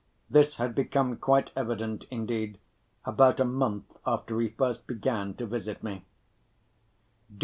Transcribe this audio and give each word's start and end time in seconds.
This 0.31 0.55
had 0.55 0.73
become 0.73 1.15
quite 1.17 1.51
evident, 1.55 2.05
indeed, 2.09 2.57
about 3.05 3.39
a 3.39 3.45
month 3.45 3.97
after 4.03 4.39
he 4.39 4.49
first 4.49 4.87
began 4.87 5.35
to 5.35 5.45
visit 5.45 5.83
me. 5.83 6.05